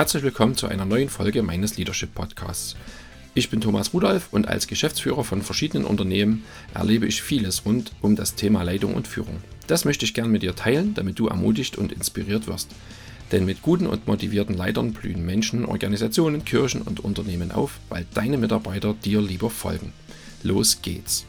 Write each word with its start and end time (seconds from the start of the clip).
Herzlich 0.00 0.22
willkommen 0.22 0.56
zu 0.56 0.66
einer 0.66 0.86
neuen 0.86 1.10
Folge 1.10 1.42
meines 1.42 1.76
Leadership 1.76 2.14
Podcasts. 2.14 2.74
Ich 3.34 3.50
bin 3.50 3.60
Thomas 3.60 3.92
Rudolph 3.92 4.28
und 4.30 4.48
als 4.48 4.66
Geschäftsführer 4.66 5.24
von 5.24 5.42
verschiedenen 5.42 5.84
Unternehmen 5.84 6.42
erlebe 6.72 7.04
ich 7.04 7.20
vieles 7.20 7.66
rund 7.66 7.92
um 8.00 8.16
das 8.16 8.34
Thema 8.34 8.62
Leitung 8.62 8.94
und 8.94 9.06
Führung. 9.06 9.42
Das 9.66 9.84
möchte 9.84 10.06
ich 10.06 10.14
gern 10.14 10.30
mit 10.30 10.42
dir 10.42 10.56
teilen, 10.56 10.94
damit 10.94 11.18
du 11.18 11.26
ermutigt 11.26 11.76
und 11.76 11.92
inspiriert 11.92 12.46
wirst. 12.46 12.70
Denn 13.30 13.44
mit 13.44 13.60
guten 13.60 13.86
und 13.86 14.06
motivierten 14.06 14.56
Leitern 14.56 14.94
blühen 14.94 15.26
Menschen, 15.26 15.66
Organisationen, 15.66 16.46
Kirchen 16.46 16.80
und 16.80 17.00
Unternehmen 17.00 17.52
auf, 17.52 17.78
weil 17.90 18.06
deine 18.14 18.38
Mitarbeiter 18.38 18.94
dir 19.04 19.20
lieber 19.20 19.50
folgen. 19.50 19.92
Los 20.42 20.80
geht's! 20.80 21.26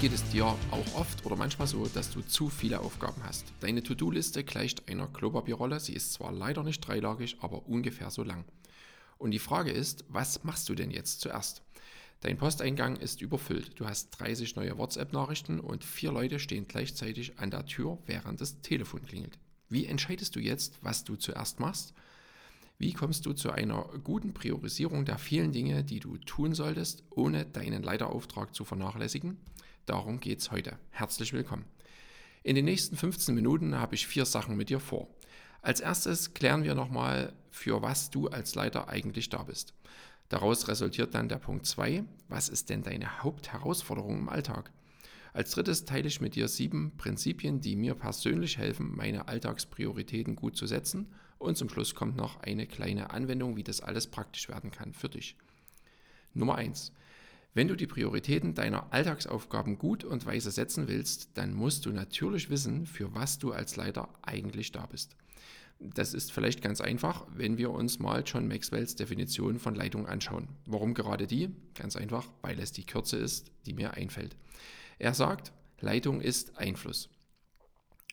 Geht 0.00 0.12
es 0.14 0.24
dir 0.30 0.46
auch 0.46 0.94
oft 0.94 1.26
oder 1.26 1.36
manchmal 1.36 1.68
so, 1.68 1.86
dass 1.86 2.10
du 2.10 2.22
zu 2.22 2.48
viele 2.48 2.80
Aufgaben 2.80 3.22
hast. 3.22 3.44
Deine 3.60 3.82
To-Do-Liste 3.82 4.44
gleicht 4.44 4.88
einer 4.88 5.06
Klopapierrolle. 5.06 5.78
Sie 5.78 5.92
ist 5.92 6.14
zwar 6.14 6.32
leider 6.32 6.62
nicht 6.62 6.80
dreilagig, 6.80 7.36
aber 7.42 7.66
ungefähr 7.66 8.08
so 8.08 8.22
lang. 8.22 8.46
Und 9.18 9.32
die 9.32 9.38
Frage 9.38 9.70
ist, 9.70 10.06
was 10.08 10.42
machst 10.42 10.70
du 10.70 10.74
denn 10.74 10.90
jetzt 10.90 11.20
zuerst? 11.20 11.60
Dein 12.20 12.38
Posteingang 12.38 12.96
ist 12.96 13.20
überfüllt. 13.20 13.78
Du 13.78 13.84
hast 13.84 14.18
30 14.18 14.56
neue 14.56 14.78
WhatsApp-Nachrichten 14.78 15.60
und 15.60 15.84
vier 15.84 16.12
Leute 16.12 16.38
stehen 16.38 16.66
gleichzeitig 16.66 17.38
an 17.38 17.50
der 17.50 17.66
Tür, 17.66 17.98
während 18.06 18.40
das 18.40 18.62
Telefon 18.62 19.04
klingelt. 19.04 19.38
Wie 19.68 19.84
entscheidest 19.84 20.34
du 20.34 20.40
jetzt, 20.40 20.78
was 20.80 21.04
du 21.04 21.16
zuerst 21.16 21.60
machst? 21.60 21.92
Wie 22.78 22.94
kommst 22.94 23.26
du 23.26 23.34
zu 23.34 23.50
einer 23.50 23.82
guten 24.02 24.32
Priorisierung 24.32 25.04
der 25.04 25.18
vielen 25.18 25.52
Dinge, 25.52 25.84
die 25.84 26.00
du 26.00 26.16
tun 26.16 26.54
solltest, 26.54 27.04
ohne 27.10 27.44
deinen 27.44 27.82
Leiterauftrag 27.82 28.54
zu 28.54 28.64
vernachlässigen? 28.64 29.36
Darum 29.86 30.20
geht 30.20 30.40
es 30.40 30.50
heute. 30.50 30.78
Herzlich 30.90 31.32
willkommen. 31.32 31.64
In 32.42 32.54
den 32.54 32.64
nächsten 32.64 32.96
15 32.96 33.34
Minuten 33.34 33.76
habe 33.76 33.94
ich 33.94 34.06
vier 34.06 34.24
Sachen 34.24 34.56
mit 34.56 34.68
dir 34.68 34.80
vor. 34.80 35.08
Als 35.62 35.80
erstes 35.80 36.32
klären 36.32 36.64
wir 36.64 36.74
nochmal, 36.74 37.32
für 37.50 37.82
was 37.82 38.10
du 38.10 38.28
als 38.28 38.54
Leiter 38.54 38.88
eigentlich 38.88 39.28
da 39.28 39.42
bist. 39.42 39.74
Daraus 40.28 40.68
resultiert 40.68 41.14
dann 41.14 41.28
der 41.28 41.38
Punkt 41.38 41.66
2. 41.66 42.04
Was 42.28 42.48
ist 42.48 42.70
denn 42.70 42.82
deine 42.82 43.22
Hauptherausforderung 43.22 44.18
im 44.18 44.28
Alltag? 44.28 44.70
Als 45.32 45.52
drittes 45.52 45.84
teile 45.84 46.08
ich 46.08 46.20
mit 46.20 46.34
dir 46.34 46.48
sieben 46.48 46.96
Prinzipien, 46.96 47.60
die 47.60 47.76
mir 47.76 47.94
persönlich 47.94 48.58
helfen, 48.58 48.94
meine 48.96 49.28
Alltagsprioritäten 49.28 50.36
gut 50.36 50.56
zu 50.56 50.66
setzen. 50.66 51.12
Und 51.38 51.56
zum 51.56 51.68
Schluss 51.68 51.94
kommt 51.94 52.16
noch 52.16 52.40
eine 52.40 52.66
kleine 52.66 53.10
Anwendung, 53.10 53.56
wie 53.56 53.64
das 53.64 53.80
alles 53.80 54.06
praktisch 54.06 54.48
werden 54.48 54.70
kann 54.70 54.92
für 54.92 55.08
dich. 55.08 55.36
Nummer 56.34 56.56
1. 56.56 56.92
Wenn 57.52 57.66
du 57.66 57.74
die 57.74 57.88
Prioritäten 57.88 58.54
deiner 58.54 58.92
Alltagsaufgaben 58.92 59.76
gut 59.76 60.04
und 60.04 60.24
weise 60.24 60.52
setzen 60.52 60.86
willst, 60.86 61.30
dann 61.34 61.52
musst 61.52 61.84
du 61.84 61.90
natürlich 61.90 62.48
wissen, 62.48 62.86
für 62.86 63.14
was 63.14 63.38
du 63.38 63.52
als 63.52 63.74
Leiter 63.76 64.08
eigentlich 64.22 64.70
da 64.70 64.86
bist. 64.86 65.16
Das 65.80 66.14
ist 66.14 66.30
vielleicht 66.30 66.62
ganz 66.62 66.80
einfach, 66.80 67.26
wenn 67.34 67.56
wir 67.58 67.70
uns 67.70 67.98
mal 67.98 68.22
John 68.24 68.46
Maxwells 68.46 68.94
Definition 68.96 69.58
von 69.58 69.74
Leitung 69.74 70.06
anschauen. 70.06 70.48
Warum 70.66 70.94
gerade 70.94 71.26
die? 71.26 71.48
Ganz 71.74 71.96
einfach, 71.96 72.26
weil 72.42 72.60
es 72.60 72.70
die 72.70 72.84
Kürze 72.84 73.16
ist, 73.16 73.50
die 73.66 73.72
mir 73.72 73.94
einfällt. 73.94 74.36
Er 74.98 75.14
sagt, 75.14 75.52
Leitung 75.80 76.20
ist 76.20 76.58
Einfluss. 76.58 77.08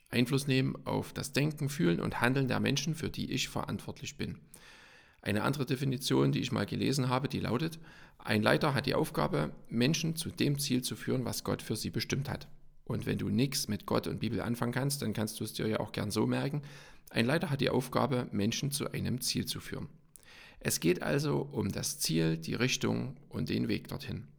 Einfluss 0.09 0.47
nehmen 0.47 0.77
auf 0.85 1.11
das 1.11 1.33
Denken, 1.33 1.67
Fühlen 1.67 1.99
und 1.99 2.21
Handeln 2.21 2.47
der 2.47 2.61
Menschen, 2.61 2.95
für 2.95 3.09
die 3.09 3.31
ich 3.31 3.49
verantwortlich 3.49 4.15
bin. 4.15 4.39
Eine 5.27 5.43
andere 5.43 5.65
Definition, 5.65 6.31
die 6.31 6.39
ich 6.39 6.53
mal 6.53 6.65
gelesen 6.65 7.09
habe, 7.09 7.27
die 7.27 7.41
lautet, 7.41 7.79
ein 8.17 8.41
Leiter 8.41 8.73
hat 8.73 8.85
die 8.85 8.95
Aufgabe, 8.95 9.51
Menschen 9.67 10.15
zu 10.15 10.29
dem 10.29 10.57
Ziel 10.57 10.83
zu 10.83 10.95
führen, 10.95 11.25
was 11.25 11.43
Gott 11.43 11.61
für 11.61 11.75
sie 11.75 11.89
bestimmt 11.89 12.29
hat. 12.29 12.47
Und 12.85 13.05
wenn 13.05 13.17
du 13.17 13.27
nichts 13.27 13.67
mit 13.67 13.85
Gott 13.85 14.07
und 14.07 14.21
Bibel 14.21 14.39
anfangen 14.39 14.71
kannst, 14.71 15.01
dann 15.01 15.11
kannst 15.11 15.41
du 15.41 15.43
es 15.43 15.51
dir 15.51 15.67
ja 15.67 15.81
auch 15.81 15.91
gern 15.91 16.11
so 16.11 16.25
merken. 16.25 16.61
Ein 17.09 17.25
Leiter 17.25 17.49
hat 17.49 17.59
die 17.59 17.69
Aufgabe, 17.69 18.29
Menschen 18.31 18.71
zu 18.71 18.89
einem 18.89 19.19
Ziel 19.19 19.45
zu 19.45 19.59
führen. 19.59 19.89
Es 20.61 20.79
geht 20.79 21.01
also 21.01 21.49
um 21.51 21.73
das 21.73 21.99
Ziel, 21.99 22.37
die 22.37 22.53
Richtung 22.53 23.17
und 23.27 23.49
den 23.49 23.67
Weg 23.67 23.89
dorthin. 23.89 24.29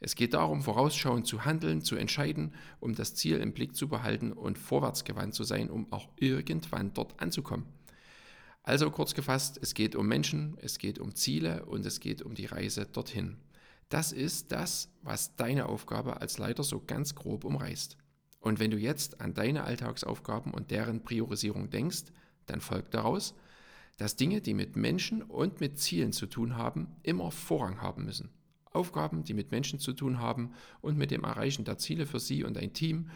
Es 0.00 0.14
geht 0.14 0.32
darum, 0.32 0.62
vorausschauend 0.62 1.26
zu 1.26 1.44
handeln, 1.44 1.82
zu 1.82 1.94
entscheiden, 1.96 2.54
um 2.80 2.94
das 2.94 3.14
Ziel 3.14 3.36
im 3.36 3.52
Blick 3.52 3.76
zu 3.76 3.86
behalten 3.86 4.32
und 4.32 4.56
vorwärtsgewandt 4.56 5.34
zu 5.34 5.44
sein, 5.44 5.68
um 5.68 5.92
auch 5.92 6.08
irgendwann 6.16 6.94
dort 6.94 7.20
anzukommen. 7.20 7.66
Also 8.68 8.90
kurz 8.90 9.14
gefasst, 9.14 9.58
es 9.62 9.72
geht 9.72 9.96
um 9.96 10.06
Menschen, 10.06 10.58
es 10.60 10.76
geht 10.76 10.98
um 10.98 11.14
Ziele 11.14 11.64
und 11.64 11.86
es 11.86 12.00
geht 12.00 12.20
um 12.20 12.34
die 12.34 12.44
Reise 12.44 12.84
dorthin. 12.84 13.38
Das 13.88 14.12
ist 14.12 14.52
das, 14.52 14.92
was 15.00 15.34
deine 15.36 15.70
Aufgabe 15.70 16.20
als 16.20 16.36
Leiter 16.36 16.62
so 16.62 16.78
ganz 16.86 17.14
grob 17.14 17.44
umreißt. 17.44 17.96
Und 18.40 18.60
wenn 18.60 18.70
du 18.70 18.76
jetzt 18.76 19.22
an 19.22 19.32
deine 19.32 19.64
Alltagsaufgaben 19.64 20.52
und 20.52 20.70
deren 20.70 21.02
Priorisierung 21.02 21.70
denkst, 21.70 22.12
dann 22.44 22.60
folgt 22.60 22.92
daraus, 22.92 23.34
dass 23.96 24.16
Dinge, 24.16 24.42
die 24.42 24.52
mit 24.52 24.76
Menschen 24.76 25.22
und 25.22 25.60
mit 25.60 25.78
Zielen 25.78 26.12
zu 26.12 26.26
tun 26.26 26.58
haben, 26.58 26.88
immer 27.02 27.30
Vorrang 27.30 27.80
haben 27.80 28.04
müssen. 28.04 28.28
Aufgaben, 28.70 29.24
die 29.24 29.32
mit 29.32 29.50
Menschen 29.50 29.78
zu 29.78 29.94
tun 29.94 30.18
haben 30.18 30.52
und 30.82 30.98
mit 30.98 31.10
dem 31.10 31.24
Erreichen 31.24 31.64
der 31.64 31.78
Ziele 31.78 32.04
für 32.04 32.20
sie 32.20 32.44
und 32.44 32.58
dein 32.58 32.74
Team, 32.74 33.08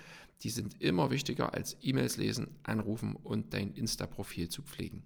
die 0.45 0.51
sind 0.51 0.81
immer 0.81 1.11
wichtiger 1.11 1.53
als 1.53 1.77
E-Mails 1.83 2.17
lesen, 2.17 2.57
anrufen 2.63 3.17
und 3.17 3.53
dein 3.53 3.75
Insta-Profil 3.75 4.49
zu 4.49 4.63
pflegen. 4.63 5.03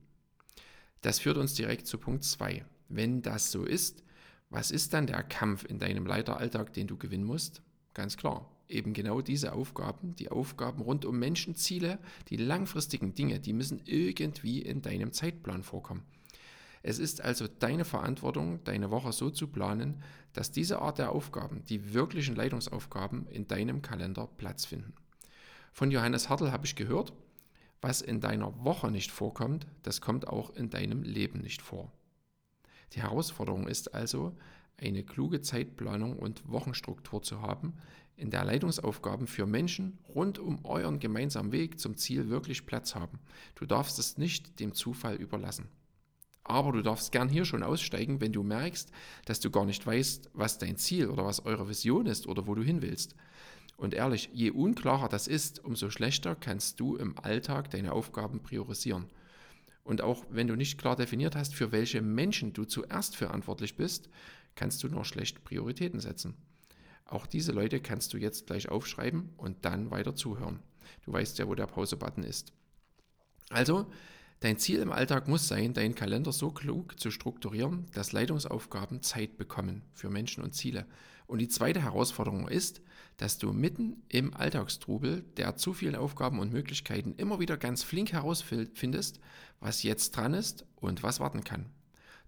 Das 1.02 1.18
führt 1.18 1.36
uns 1.36 1.54
direkt 1.54 1.86
zu 1.86 1.98
Punkt 1.98 2.24
2. 2.24 2.64
Wenn 2.88 3.22
das 3.22 3.50
so 3.50 3.64
ist, 3.64 4.02
was 4.50 4.70
ist 4.70 4.94
dann 4.94 5.06
der 5.06 5.22
Kampf 5.22 5.64
in 5.64 5.78
deinem 5.78 6.06
Leiteralltag, 6.06 6.72
den 6.72 6.86
du 6.86 6.96
gewinnen 6.96 7.24
musst? 7.24 7.62
Ganz 7.94 8.16
klar, 8.16 8.50
eben 8.68 8.92
genau 8.92 9.20
diese 9.20 9.52
Aufgaben, 9.52 10.14
die 10.16 10.30
Aufgaben 10.30 10.82
rund 10.82 11.04
um 11.04 11.18
Menschenziele, 11.18 11.98
die 12.28 12.36
langfristigen 12.36 13.14
Dinge, 13.14 13.40
die 13.40 13.52
müssen 13.52 13.80
irgendwie 13.84 14.62
in 14.62 14.82
deinem 14.82 15.12
Zeitplan 15.12 15.62
vorkommen. 15.62 16.04
Es 16.82 17.00
ist 17.00 17.20
also 17.20 17.48
deine 17.48 17.84
Verantwortung, 17.84 18.62
deine 18.62 18.92
Woche 18.92 19.12
so 19.12 19.30
zu 19.30 19.48
planen, 19.48 20.02
dass 20.32 20.52
diese 20.52 20.80
Art 20.80 20.98
der 20.98 21.10
Aufgaben, 21.10 21.64
die 21.64 21.94
wirklichen 21.94 22.36
Leitungsaufgaben, 22.36 23.26
in 23.26 23.48
deinem 23.48 23.82
Kalender 23.82 24.28
Platz 24.36 24.64
finden. 24.64 24.92
Von 25.72 25.90
Johannes 25.90 26.28
Hartl 26.28 26.52
habe 26.52 26.64
ich 26.64 26.76
gehört, 26.76 27.12
was 27.86 28.00
in 28.02 28.20
deiner 28.20 28.52
Woche 28.64 28.90
nicht 28.90 29.12
vorkommt, 29.12 29.68
das 29.84 30.00
kommt 30.00 30.26
auch 30.26 30.50
in 30.56 30.70
deinem 30.70 31.04
Leben 31.04 31.38
nicht 31.38 31.62
vor. 31.62 31.92
Die 32.94 33.02
Herausforderung 33.02 33.68
ist 33.68 33.94
also, 33.94 34.36
eine 34.76 35.04
kluge 35.04 35.40
Zeitplanung 35.40 36.16
und 36.16 36.42
Wochenstruktur 36.50 37.22
zu 37.22 37.42
haben, 37.42 37.74
in 38.16 38.30
der 38.30 38.44
Leitungsaufgaben 38.44 39.28
für 39.28 39.46
Menschen 39.46 39.98
rund 40.16 40.40
um 40.40 40.64
euren 40.64 40.98
gemeinsamen 40.98 41.52
Weg 41.52 41.78
zum 41.78 41.96
Ziel 41.96 42.28
wirklich 42.28 42.66
Platz 42.66 42.96
haben. 42.96 43.20
Du 43.54 43.66
darfst 43.66 44.00
es 44.00 44.18
nicht 44.18 44.58
dem 44.58 44.74
Zufall 44.74 45.14
überlassen. 45.14 45.68
Aber 46.42 46.72
du 46.72 46.82
darfst 46.82 47.12
gern 47.12 47.28
hier 47.28 47.44
schon 47.44 47.62
aussteigen, 47.62 48.20
wenn 48.20 48.32
du 48.32 48.42
merkst, 48.42 48.90
dass 49.26 49.38
du 49.38 49.48
gar 49.50 49.64
nicht 49.64 49.86
weißt, 49.86 50.30
was 50.32 50.58
dein 50.58 50.76
Ziel 50.76 51.08
oder 51.08 51.24
was 51.24 51.46
eure 51.46 51.68
Vision 51.68 52.06
ist 52.06 52.26
oder 52.26 52.48
wo 52.48 52.56
du 52.56 52.62
hin 52.64 52.82
willst. 52.82 53.14
Und 53.76 53.94
ehrlich, 53.94 54.30
je 54.32 54.50
unklarer 54.50 55.08
das 55.08 55.28
ist, 55.28 55.62
umso 55.64 55.90
schlechter 55.90 56.34
kannst 56.34 56.80
du 56.80 56.96
im 56.96 57.18
Alltag 57.18 57.70
deine 57.70 57.92
Aufgaben 57.92 58.42
priorisieren. 58.42 59.06
Und 59.84 60.00
auch 60.00 60.24
wenn 60.30 60.48
du 60.48 60.56
nicht 60.56 60.78
klar 60.78 60.96
definiert 60.96 61.36
hast, 61.36 61.54
für 61.54 61.72
welche 61.72 62.02
Menschen 62.02 62.52
du 62.52 62.64
zuerst 62.64 63.16
verantwortlich 63.16 63.76
bist, 63.76 64.08
kannst 64.54 64.82
du 64.82 64.88
nur 64.88 65.04
schlecht 65.04 65.44
Prioritäten 65.44 66.00
setzen. 66.00 66.34
Auch 67.04 67.26
diese 67.26 67.52
Leute 67.52 67.80
kannst 67.80 68.12
du 68.12 68.16
jetzt 68.16 68.46
gleich 68.46 68.68
aufschreiben 68.68 69.30
und 69.36 69.64
dann 69.64 69.90
weiter 69.90 70.16
zuhören. 70.16 70.60
Du 71.04 71.12
weißt 71.12 71.38
ja, 71.38 71.46
wo 71.46 71.54
der 71.54 71.66
Pause-Button 71.66 72.24
ist. 72.24 72.52
Also, 73.50 73.86
Dein 74.40 74.58
Ziel 74.58 74.80
im 74.80 74.92
Alltag 74.92 75.28
muss 75.28 75.48
sein, 75.48 75.72
deinen 75.72 75.94
Kalender 75.94 76.30
so 76.30 76.50
klug 76.50 77.00
zu 77.00 77.10
strukturieren, 77.10 77.86
dass 77.94 78.12
Leitungsaufgaben 78.12 79.02
Zeit 79.02 79.38
bekommen 79.38 79.82
für 79.94 80.10
Menschen 80.10 80.44
und 80.44 80.54
Ziele. 80.54 80.86
Und 81.26 81.40
die 81.40 81.48
zweite 81.48 81.82
Herausforderung 81.82 82.48
ist, 82.48 82.82
dass 83.16 83.38
du 83.38 83.52
mitten 83.52 84.02
im 84.08 84.34
Alltagstrubel 84.34 85.22
der 85.36 85.56
zu 85.56 85.72
vielen 85.72 85.96
Aufgaben 85.96 86.38
und 86.38 86.52
Möglichkeiten 86.52 87.14
immer 87.16 87.40
wieder 87.40 87.56
ganz 87.56 87.82
flink 87.82 88.12
herausfindest, 88.12 89.20
was 89.60 89.82
jetzt 89.82 90.16
dran 90.16 90.34
ist 90.34 90.64
und 90.76 91.02
was 91.02 91.18
warten 91.18 91.42
kann. 91.42 91.70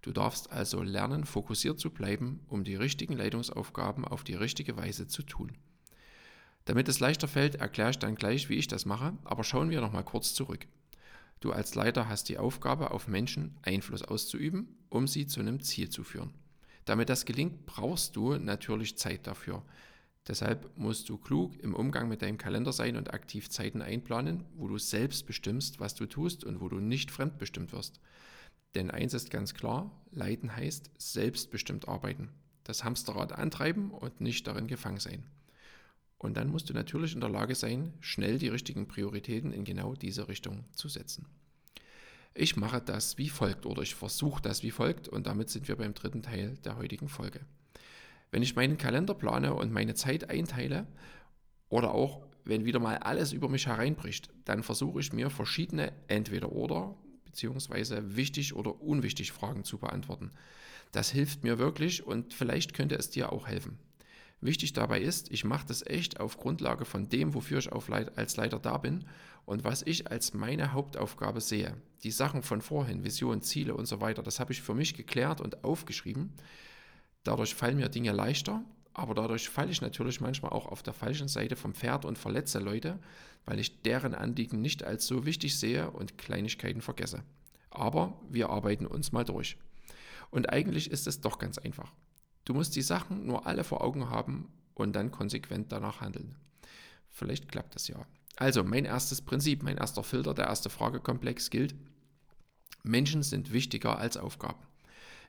Du 0.03 0.13
darfst 0.13 0.51
also 0.51 0.83
lernen, 0.83 1.25
fokussiert 1.25 1.79
zu 1.79 1.91
bleiben, 1.91 2.41
um 2.49 2.65
die 2.65 2.77
richtigen 2.77 3.17
Leitungsaufgaben 3.17 4.05
auf 4.05 4.25
die 4.25 4.35
richtige 4.35 4.77
Weise 4.77 5.09
zu 5.09 5.23
tun. 5.23 5.53
Damit 6.65 6.89
es 6.89 7.01
leichter 7.01 7.29
fällt, 7.29 7.57
erkläre 7.57 7.91
ich 7.91 7.99
dann 7.99 8.15
gleich, 8.15 8.49
wie 8.49 8.57
ich 8.57 8.69
das 8.69 8.87
mache, 8.87 9.17
aber 9.25 9.43
schauen 9.43 9.71
wir 9.71 9.81
nochmal 9.81 10.05
kurz 10.05 10.35
zurück. 10.35 10.67
Du 11.41 11.53
als 11.53 11.75
Leiter 11.75 12.09
hast 12.09 12.29
die 12.29 12.39
Aufgabe, 12.39 12.91
auf 12.91 13.09
Menschen 13.09 13.57
Einfluss 13.63 14.03
auszuüben, 14.03 14.77
um 14.89 15.07
sie 15.07 15.27
zu 15.27 15.41
einem 15.41 15.61
Ziel 15.61 15.89
zu 15.89 16.05
führen. 16.05 16.35
Damit 16.89 17.11
das 17.11 17.27
gelingt, 17.27 17.67
brauchst 17.67 18.17
du 18.17 18.37
natürlich 18.37 18.97
Zeit 18.97 19.27
dafür. 19.27 19.63
Deshalb 20.27 20.75
musst 20.79 21.11
du 21.11 21.19
klug 21.19 21.55
im 21.61 21.75
Umgang 21.75 22.09
mit 22.09 22.23
deinem 22.23 22.39
Kalender 22.39 22.73
sein 22.73 22.97
und 22.97 23.13
aktiv 23.13 23.51
Zeiten 23.51 23.83
einplanen, 23.83 24.47
wo 24.57 24.69
du 24.69 24.79
selbst 24.79 25.27
bestimmst, 25.27 25.81
was 25.81 25.95
du 25.95 26.07
tust 26.07 26.45
und 26.45 26.63
wo 26.63 26.69
du 26.71 26.81
nicht 26.81 27.11
fremdbestimmt 27.11 27.75
wirst. 27.75 28.01
Denn 28.75 28.91
eins 28.91 29.13
ist 29.13 29.31
ganz 29.31 29.53
klar, 29.53 29.91
leiten 30.13 30.57
heißt 30.57 30.91
selbstbestimmt 30.97 31.89
arbeiten. 31.89 32.31
das 32.65 32.85
Hamsterrad 32.85 33.33
antreiben 33.33 33.91
und 33.91 34.23
nicht 34.23 34.47
darin 34.47 34.67
gefangen 34.67 35.01
sein. 35.01 35.25
Und 36.17 36.39
dann 36.39 36.51
musst 36.51 36.71
du 36.71 36.75
natürlich 36.75 37.15
in 37.15 37.21
der 37.21 37.31
Lage 37.31 37.55
sein, 37.55 37.93
schnell 38.01 38.39
die 38.39 38.49
richtigen 38.49 38.89
Prioritäten 38.89 39.53
in 39.53 39.65
genau 39.65 39.95
diese 39.95 40.29
Richtung 40.29 40.65
zu 40.73 40.89
setzen. 40.89 41.27
Ich 42.41 42.57
mache 42.57 42.81
das 42.81 43.19
wie 43.19 43.29
folgt 43.29 43.67
oder 43.67 43.83
ich 43.83 43.97
versuche 43.97 44.41
das 44.41 44.63
wie 44.63 44.71
folgt 44.71 45.09
und 45.09 45.27
damit 45.27 45.51
sind 45.51 45.67
wir 45.67 45.75
beim 45.75 45.93
dritten 45.93 46.23
Teil 46.23 46.57
der 46.65 46.77
heutigen 46.77 47.09
Folge. 47.09 47.41
Wenn 48.31 48.45
ich 48.45 48.55
meinen 48.55 48.79
Kalender 48.79 49.15
plane 49.15 49.55
und 49.55 49.73
meine 49.73 49.95
Zeit 49.95 50.31
einteile 50.31 50.87
oder 51.69 51.93
auch 51.93 52.25
wenn 52.45 52.65
wieder 52.65 52.79
mal 52.79 52.99
alles 52.99 53.33
über 53.33 53.49
mich 53.49 53.67
hereinbricht, 53.67 54.31
dann 54.45 54.63
versuche 54.63 55.01
ich 55.01 55.13
mir 55.13 55.31
verschiedene 55.31 55.93
Entweder-Oder 56.07 56.97
bzw. 57.25 58.15
wichtig 58.15 58.55
oder 58.55 58.81
unwichtig 58.81 59.33
Fragen 59.33 59.65
zu 59.65 59.79
beantworten. 59.79 60.31
Das 60.93 61.11
hilft 61.11 61.43
mir 61.43 61.59
wirklich 61.59 62.07
und 62.07 62.35
vielleicht 62.35 62.73
könnte 62.73 62.95
es 62.95 63.11
dir 63.11 63.33
auch 63.33 63.49
helfen. 63.49 63.81
Wichtig 64.41 64.73
dabei 64.73 65.01
ist, 65.01 65.33
ich 65.33 65.45
mache 65.45 65.67
das 65.67 65.85
echt 65.85 66.21
auf 66.21 66.37
Grundlage 66.37 66.85
von 66.85 67.09
dem, 67.09 67.35
wofür 67.35 67.59
ich 67.59 67.73
als 67.73 68.37
Leiter 68.37 68.61
da 68.61 68.79
bin 68.79 69.05
und 69.45 69.65
was 69.65 69.83
ich 69.83 70.11
als 70.11 70.33
meine 70.33 70.73
Hauptaufgabe 70.73 71.41
sehe. 71.41 71.75
Die 72.05 72.13
Sachen 72.13 72.43
von 72.43 72.61
vorhin, 72.61 73.03
Vision, 73.03 73.43
Ziele 73.43 73.75
und 73.75 73.87
so 73.87 74.01
weiter, 74.01 74.23
das 74.23 74.39
habe 74.39 74.53
ich 74.53 74.63
für 74.63 74.75
mich 74.75 74.95
geklärt 74.95 75.41
und 75.41 75.65
aufgeschrieben. 75.65 76.33
Dadurch 77.25 77.55
fallen 77.55 77.79
mir 77.79 77.89
Dinge 77.89 78.13
leichter, 78.13 78.63
aber 78.95 79.15
dadurch 79.15 79.49
falle 79.49 79.73
ich 79.73 79.81
natürlich 79.81 80.21
manchmal 80.21 80.53
auch 80.53 80.67
auf 80.67 80.83
der 80.83 80.93
falschen 80.93 81.29
Seite 81.29 81.57
vom 81.57 81.75
Pferd 81.75 82.05
und 82.05 82.17
verletze 82.17 82.61
Leute, 82.61 83.01
weil 83.45 83.59
ich 83.59 83.83
deren 83.83 84.15
Anliegen 84.15 84.61
nicht 84.61 84.85
als 84.85 85.07
so 85.07 85.27
wichtig 85.27 85.59
sehe 85.59 85.91
und 85.91 86.17
Kleinigkeiten 86.19 86.81
vergesse. 86.81 87.25
Aber 87.71 88.21
wir 88.29 88.51
arbeiten 88.51 88.87
uns 88.87 89.11
mal 89.11 89.25
durch. 89.25 89.57
Und 90.31 90.51
eigentlich 90.51 90.91
ist 90.91 91.07
es 91.07 91.21
doch 91.21 91.39
ganz 91.39 91.59
einfach. 91.59 91.93
Du 92.49 92.55
musst 92.55 92.77
die 92.77 92.83
Sachen 92.83 93.27
nur 93.27 93.47
alle 93.47 93.63
vor 93.63 93.85
Augen 93.85 94.09
haben 94.09 94.49
und 94.73 94.97
dann 94.97 95.11
konsequent 95.11 95.71
danach 95.71 96.01
handeln. 96.01 96.35
Vielleicht 97.11 97.47
klappt 97.53 97.75
das 97.75 97.89
ja. 97.89 98.07
Also 98.37 98.65
mein 98.65 98.87
erstes 98.87 99.21
Prinzip, 99.21 99.63
mein 99.63 99.77
erster 99.77 100.03
Filter, 100.03 100.33
der 100.33 100.47
erste 100.47 100.71
Fragekomplex 100.71 101.51
gilt, 101.51 101.75
Menschen 102.83 103.23
sind 103.23 103.53
wichtiger 103.53 103.99
als 103.99 104.17
Aufgaben. 104.17 104.63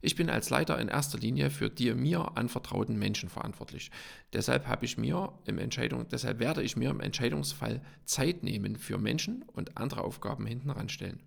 Ich 0.02 0.16
bin 0.16 0.30
als 0.30 0.50
Leiter 0.50 0.80
in 0.80 0.88
erster 0.88 1.18
Linie 1.18 1.50
für 1.50 1.70
die 1.70 1.94
mir 1.94 2.38
anvertrauten 2.38 2.98
Menschen 2.98 3.28
verantwortlich. 3.28 3.92
Deshalb 4.32 4.68
habe 4.68 4.86
ich 4.86 4.98
mir 4.98 5.34
im 5.44 5.58
Entscheidung, 5.58 6.08
deshalb 6.08 6.40
werde 6.40 6.64
ich 6.64 6.78
mir 6.78 6.90
im 6.90 7.02
Entscheidungsfall 7.02 7.82
Zeit 8.06 8.44
nehmen 8.44 8.78
für 8.78 8.98
Menschen 8.98 9.44
und 9.52 9.76
andere 9.76 10.06
Aufgaben 10.06 10.46
hinten 10.46 10.70
ranstellen. 10.70 11.22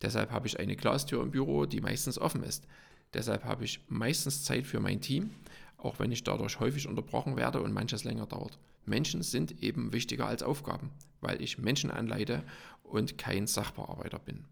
Deshalb 0.00 0.30
habe 0.30 0.46
ich 0.46 0.60
eine 0.60 0.76
Glastür 0.76 1.24
im 1.24 1.32
Büro, 1.32 1.66
die 1.66 1.80
meistens 1.80 2.20
offen 2.20 2.44
ist. 2.44 2.68
Deshalb 3.14 3.44
habe 3.44 3.64
ich 3.64 3.80
meistens 3.88 4.42
Zeit 4.44 4.66
für 4.66 4.80
mein 4.80 5.00
Team, 5.00 5.30
auch 5.78 5.98
wenn 5.98 6.12
ich 6.12 6.24
dadurch 6.24 6.60
häufig 6.60 6.88
unterbrochen 6.88 7.36
werde 7.36 7.62
und 7.62 7.72
manches 7.72 8.04
länger 8.04 8.26
dauert. 8.26 8.58
Menschen 8.86 9.22
sind 9.22 9.62
eben 9.62 9.92
wichtiger 9.92 10.26
als 10.26 10.42
Aufgaben, 10.42 10.90
weil 11.20 11.40
ich 11.40 11.58
Menschen 11.58 11.90
anleite 11.90 12.42
und 12.82 13.16
kein 13.16 13.46
Sachbearbeiter 13.46 14.18
bin. 14.18 14.44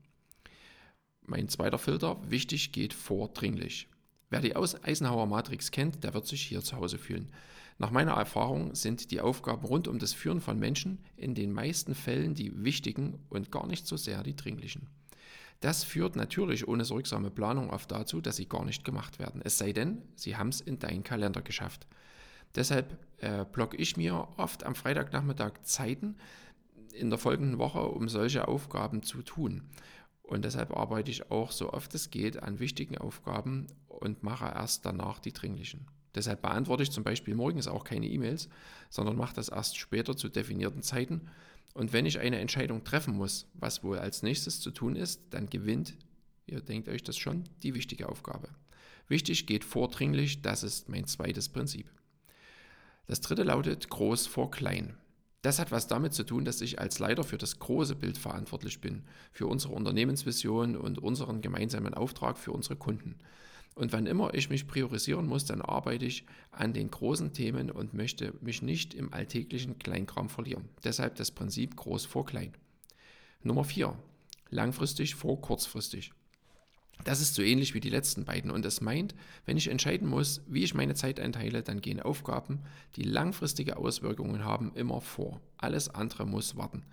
Mein 1.26 1.49
zweiter 1.49 1.79
Filter, 1.79 2.19
wichtig 2.29 2.73
geht 2.73 2.94
vordringlich. 2.94 3.88
Wer 4.31 4.41
die 4.41 4.56
Eisenhower 4.56 5.26
Matrix 5.26 5.70
kennt, 5.70 6.03
der 6.05 6.15
wird 6.15 6.26
sich 6.26 6.43
hier 6.43 6.62
zu 6.62 6.76
Hause 6.76 6.99
fühlen. 6.99 7.31
Nach 7.79 7.91
meiner 7.91 8.12
Erfahrung 8.12 8.75
sind 8.75 9.11
die 9.11 9.20
Aufgaben 9.20 9.67
rund 9.67 9.88
um 9.88 9.99
das 9.99 10.12
Führen 10.12 10.41
von 10.41 10.58
Menschen 10.58 10.99
in 11.17 11.35
den 11.35 11.53
meisten 11.53 11.94
Fällen 11.94 12.35
die 12.35 12.65
wichtigen 12.65 13.19
und 13.29 13.50
gar 13.50 13.67
nicht 13.67 13.87
so 13.87 13.97
sehr 13.97 14.23
die 14.23 14.37
dringlichen. 14.37 14.88
Das 15.62 15.85
führt 15.85 16.17
natürlich 16.17 16.67
ohne 16.67 16.85
sorgsame 16.85 17.31
Planung 17.31 17.70
oft 17.70 17.93
dazu, 17.93 18.20
dass 18.20 18.35
sie 18.35 18.49
gar 18.49 18.64
nicht 18.64 18.85
gemacht 18.85 19.20
werden. 19.20 19.41
Es 19.44 19.59
sei 19.59 19.73
denn, 19.73 20.03
sie 20.17 20.37
haben 20.37 20.49
es 20.49 20.61
in 20.61 20.81
deinen 20.81 21.05
Kalender 21.05 21.41
geschafft. 21.41 21.87
Deshalb 22.56 22.99
äh, 23.19 23.44
blocke 23.44 23.76
ich 23.76 23.97
mir 23.97 24.26
oft 24.38 24.64
am 24.64 24.75
Freitagnachmittag 24.75 25.62
Zeiten 25.62 26.17
in 26.93 27.11
der 27.11 27.19
folgenden 27.19 27.59
Woche, 27.59 27.81
um 27.81 28.09
solche 28.09 28.49
Aufgaben 28.49 29.05
zu 29.05 29.23
tun. 29.23 29.62
Und 30.25 30.44
deshalb 30.44 30.76
arbeite 30.76 31.12
ich 31.12 31.31
auch 31.31 31.53
so 31.53 31.73
oft 31.73 31.94
es 31.94 32.11
geht 32.11 32.43
an 32.43 32.58
wichtigen 32.58 32.99
Aufgaben 32.99 33.69
und 33.87 34.25
mache 34.25 34.47
erst 34.47 34.85
danach 34.85 35.20
die 35.20 35.32
dringlichen. 35.32 35.87
Deshalb 36.14 36.43
beantworte 36.43 36.82
ich 36.82 36.91
zum 36.91 37.05
Beispiel 37.05 37.35
morgens 37.35 37.69
auch 37.69 37.85
keine 37.85 38.06
E-Mails, 38.06 38.49
sondern 38.91 39.17
mache 39.17 39.35
das 39.35 39.49
erst 39.49 39.79
später 39.79 40.17
zu 40.17 40.29
definierten 40.29 40.82
Zeiten 40.82 41.31
und 41.75 41.93
wenn 41.93 42.06
ich 42.06 42.19
eine 42.19 42.38
Entscheidung 42.38 42.85
treffen 42.85 43.14
muss, 43.17 43.47
was 43.55 43.82
wohl 43.82 43.99
als 43.99 44.23
nächstes 44.23 44.61
zu 44.61 44.70
tun 44.70 44.97
ist, 44.97 45.23
dann 45.31 45.49
gewinnt, 45.49 45.94
ihr 46.47 46.61
denkt 46.61 46.88
euch 46.88 47.03
das 47.03 47.17
schon, 47.17 47.44
die 47.62 47.75
wichtige 47.75 48.09
Aufgabe. 48.09 48.49
Wichtig 49.09 49.47
geht 49.47 49.64
vordringlich, 49.64 50.43
das 50.43 50.62
ist 50.62 50.88
mein 50.88 51.06
zweites 51.06 51.49
Prinzip. 51.49 51.91
Das 53.06 53.20
dritte 53.20 53.43
lautet 53.43 53.88
groß 53.88 54.26
vor 54.26 54.50
klein. 54.50 54.97
Das 55.41 55.58
hat 55.58 55.73
was 55.73 55.88
damit 55.88 56.15
zu 56.15 56.25
tun, 56.25 56.44
dass 56.44 56.61
ich 56.61 56.79
als 56.79 56.99
Leiter 57.00 57.25
für 57.25 57.38
das 57.38 57.58
große 57.58 57.97
Bild 57.97 58.17
verantwortlich 58.17 58.81
bin, 58.81 59.03
für 59.32 59.49
unsere 59.49 59.75
Unternehmensvision 59.75 60.76
und 60.76 60.99
unseren 60.99 61.41
gemeinsamen 61.41 61.94
Auftrag 61.94 62.38
für 62.38 62.53
unsere 62.53 62.76
Kunden. 62.76 63.17
Und 63.75 63.93
wann 63.93 64.07
immer 64.07 64.35
ich 64.35 64.51
mich 64.51 64.67
priorisieren 64.67 65.27
muss, 65.27 65.47
dann 65.47 65.63
arbeite 65.63 66.05
ich 66.05 66.27
an 66.51 66.73
den 66.73 66.91
großen 66.91 67.33
Themen 67.33 67.71
und 67.71 67.95
möchte 67.95 68.35
mich 68.41 68.61
nicht 68.61 68.93
im 68.93 69.13
alltäglichen 69.13 69.79
Kleinkram 69.79 70.29
verlieren. 70.29 70.69
Deshalb 70.85 71.17
das 71.17 71.31
Prinzip 71.31 71.77
groß 71.77 72.05
vor 72.05 72.27
klein. 72.27 72.53
Nummer 73.43 73.65
4. 73.65 73.97
Langfristig 74.51 75.15
vor 75.15 75.41
kurzfristig. 75.41 76.13
Das 77.05 77.21
ist 77.21 77.35
so 77.35 77.43
ähnlich 77.43 77.75
wie 77.75 77.81
die 77.81 77.91
letzten 77.91 78.25
beiden 78.25 78.51
und 78.51 78.65
es 78.65 78.81
meint, 78.81 79.15
wenn 79.45 79.57
ich 79.57 79.69
entscheiden 79.69 80.09
muss, 80.09 80.43
wie 80.47 80.63
ich 80.63 80.75
meine 80.75 80.95
Zeit 80.95 81.19
einteile, 81.19 81.63
dann 81.63 81.81
gehen 81.81 82.01
Aufgaben, 82.01 82.61
die 82.95 83.03
langfristige 83.03 83.77
Auswirkungen 83.77 84.45
haben, 84.45 84.73
immer 84.75 85.01
vor. 85.01 85.41
Alles 85.57 85.89
andere 85.89 86.27
muss 86.27 86.57
warten. 86.57 86.85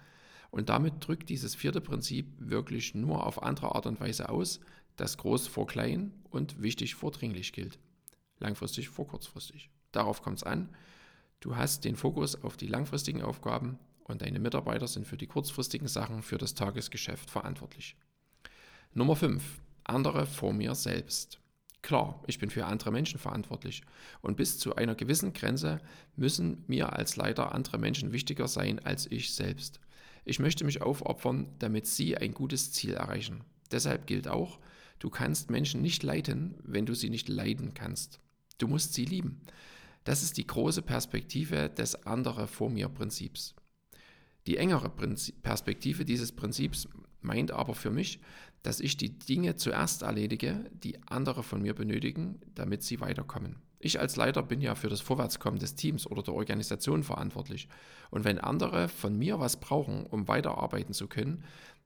Und 0.51 0.69
damit 0.69 0.95
drückt 0.99 1.29
dieses 1.29 1.53
vierte 1.53 1.79
Prinzip 1.79 2.25
wirklich 2.39 2.95
nur 2.95 3.27
auf 3.27 3.43
andere 3.43 3.75
Art 3.75 3.85
und 3.85 3.99
Weise 3.99 4.29
aus, 4.29 4.59
dass 4.99 5.17
groß 5.17 5.47
vor 5.47 5.65
klein 5.65 6.11
und 6.29 6.61
wichtig 6.61 6.95
vor 6.95 7.11
dringlich 7.11 7.53
gilt. 7.53 7.79
Langfristig 8.39 8.89
vor 8.89 9.07
kurzfristig. 9.07 9.69
Darauf 9.91 10.21
kommt 10.21 10.37
es 10.37 10.43
an. 10.43 10.69
Du 11.39 11.55
hast 11.55 11.85
den 11.85 11.95
Fokus 11.95 12.43
auf 12.43 12.57
die 12.57 12.67
langfristigen 12.67 13.21
Aufgaben 13.21 13.79
und 14.03 14.21
deine 14.21 14.39
Mitarbeiter 14.39 14.87
sind 14.87 15.07
für 15.07 15.17
die 15.17 15.27
kurzfristigen 15.27 15.87
Sachen 15.87 16.21
für 16.21 16.37
das 16.37 16.53
Tagesgeschäft 16.53 17.29
verantwortlich. 17.29 17.95
Nummer 18.93 19.15
5. 19.15 19.61
Andere 19.85 20.25
vor 20.25 20.51
mir 20.51 20.75
selbst. 20.75 21.39
Klar, 21.81 22.21
ich 22.27 22.39
bin 22.39 22.49
für 22.49 22.65
andere 22.65 22.91
Menschen 22.91 23.19
verantwortlich 23.19 23.83
und 24.21 24.35
bis 24.35 24.59
zu 24.59 24.75
einer 24.75 24.95
gewissen 24.95 25.31
Grenze 25.31 25.79
müssen 26.17 26.65
mir 26.67 26.91
als 26.91 27.15
Leiter 27.15 27.53
andere 27.53 27.77
Menschen 27.77 28.11
wichtiger 28.11 28.49
sein 28.49 28.79
als 28.79 29.09
ich 29.09 29.33
selbst. 29.33 29.79
Ich 30.25 30.39
möchte 30.39 30.65
mich 30.65 30.81
aufopfern, 30.81 31.47
damit 31.59 31.87
sie 31.87 32.17
ein 32.17 32.33
gutes 32.33 32.73
Ziel 32.73 32.95
erreichen. 32.95 33.45
Deshalb 33.71 34.07
gilt 34.07 34.27
auch, 34.27 34.59
Du 34.99 35.09
kannst 35.09 35.49
Menschen 35.49 35.81
nicht 35.81 36.03
leiten, 36.03 36.55
wenn 36.63 36.85
du 36.85 36.93
sie 36.93 37.09
nicht 37.09 37.29
leiden 37.29 37.73
kannst. 37.73 38.19
Du 38.57 38.67
musst 38.67 38.93
sie 38.93 39.05
lieben. 39.05 39.41
Das 40.03 40.23
ist 40.23 40.37
die 40.37 40.47
große 40.47 40.81
Perspektive 40.81 41.69
des 41.69 42.05
andere 42.05 42.47
vor 42.47 42.69
mir 42.69 42.89
Prinzips. 42.89 43.55
Die 44.47 44.57
engere 44.57 44.89
Perspektive 44.89 46.05
dieses 46.05 46.31
Prinzips 46.31 46.87
meint 47.21 47.51
aber 47.51 47.75
für 47.75 47.91
mich, 47.91 48.19
dass 48.63 48.79
ich 48.79 48.97
die 48.97 49.17
Dinge 49.17 49.55
zuerst 49.55 50.01
erledige, 50.01 50.65
die 50.71 51.01
andere 51.07 51.43
von 51.43 51.61
mir 51.61 51.73
benötigen, 51.73 52.39
damit 52.55 52.83
sie 52.83 52.99
weiterkommen. 52.99 53.57
Ich 53.79 53.99
als 53.99 54.17
Leiter 54.17 54.43
bin 54.43 54.59
ja 54.59 54.75
für 54.75 54.89
das 54.89 54.99
Vorwärtskommen 54.99 55.59
des 55.59 55.75
Teams 55.75 56.05
oder 56.05 56.21
der 56.21 56.33
Organisation 56.33 57.03
verantwortlich. 57.03 57.69
Und 58.09 58.25
wenn 58.25 58.37
andere 58.37 58.89
von 58.89 59.17
mir 59.17 59.39
was 59.39 59.61
brauchen, 59.61 60.05
um 60.05 60.27
weiterarbeiten 60.27 60.93
zu 60.93 61.07
können, 61.07 61.45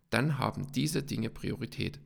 dann 0.10 0.40
haben 0.40 0.72
diese 0.72 1.04
Dinge 1.04 1.30
Priorität 1.30 2.00